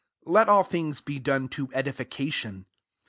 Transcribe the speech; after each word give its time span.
Let 0.25 0.49
alt 0.49 0.71
things 0.71 0.99
be 0.99 1.19
done 1.19 1.47
to 1.49 1.69
edification. 1.73 2.65